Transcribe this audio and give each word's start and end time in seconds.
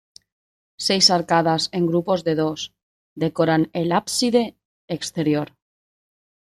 Seis 0.87 1.09
arcadas, 1.17 1.63
en 1.77 1.83
grupos 1.91 2.23
de 2.27 2.33
dos, 2.41 2.73
decoran 3.21 3.69
el 3.81 3.89
ábside 3.99 4.43
exterior. 4.87 5.49